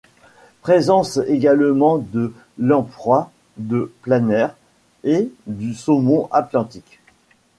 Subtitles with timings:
[0.61, 4.47] Présence également de Lamproie de Planer
[5.03, 6.99] et du saumon atlantique.